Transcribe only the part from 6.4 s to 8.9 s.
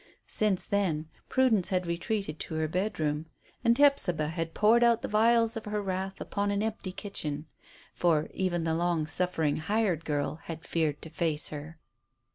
an empty kitchen, for even the